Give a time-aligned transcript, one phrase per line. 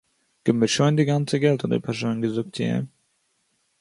[0.45, 2.85] גיב מיר שוין די גאנצע געלט האט דער פארשוין געזאגט צו אים